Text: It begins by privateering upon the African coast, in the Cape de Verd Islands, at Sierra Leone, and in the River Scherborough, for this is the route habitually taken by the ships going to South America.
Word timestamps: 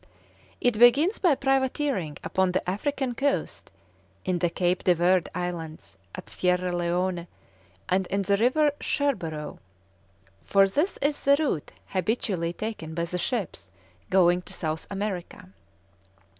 It 0.59 0.79
begins 0.79 1.19
by 1.19 1.35
privateering 1.35 2.17
upon 2.23 2.53
the 2.53 2.67
African 2.67 3.13
coast, 3.13 3.71
in 4.25 4.39
the 4.39 4.49
Cape 4.49 4.83
de 4.83 4.95
Verd 4.95 5.29
Islands, 5.35 5.95
at 6.15 6.27
Sierra 6.27 6.75
Leone, 6.75 7.27
and 7.87 8.07
in 8.07 8.23
the 8.23 8.35
River 8.37 8.71
Scherborough, 8.81 9.59
for 10.43 10.67
this 10.67 10.97
is 11.03 11.23
the 11.23 11.35
route 11.39 11.71
habitually 11.89 12.51
taken 12.51 12.95
by 12.95 13.05
the 13.05 13.19
ships 13.19 13.69
going 14.09 14.41
to 14.41 14.55
South 14.55 14.87
America. 14.89 15.49